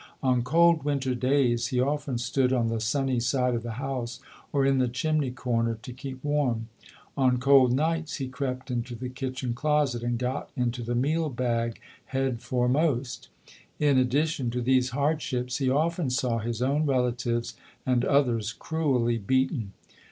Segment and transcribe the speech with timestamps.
[0.23, 4.19] On cold winter days he often stood on the sunny side of the house
[4.51, 6.69] or in the chimney corner to keep warm.
[7.15, 11.79] On cold nights he crept into the kitchen closet and got into the meal bag
[12.13, 13.27] headforemost.
[13.77, 17.53] In addi tion to these hardships, he often saw his own rela tives
[17.85, 19.73] and others cruelly beaten.